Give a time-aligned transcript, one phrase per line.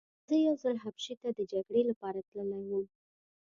[0.27, 2.85] زه یو ځل حبشې ته د جګړې لپاره تللی وم.